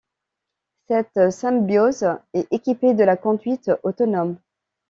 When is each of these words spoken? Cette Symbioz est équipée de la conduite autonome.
Cette 0.87 1.29
Symbioz 1.29 2.05
est 2.33 2.51
équipée 2.51 2.95
de 2.95 3.03
la 3.03 3.17
conduite 3.17 3.69
autonome. 3.83 4.35